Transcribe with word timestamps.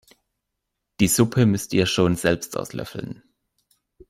Die 0.99 1.07
Suppe 1.07 1.45
müsst 1.45 1.73
ihr 1.73 1.85
schon 1.85 2.15
selbst 2.15 2.57
auslöffeln! 2.57 3.21